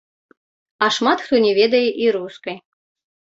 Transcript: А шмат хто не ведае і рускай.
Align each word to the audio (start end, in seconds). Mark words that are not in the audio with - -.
А 0.85 0.87
шмат 0.95 1.19
хто 1.25 1.35
не 1.45 1.51
ведае 1.59 1.83
і 2.05 2.09
рускай. 2.17 2.57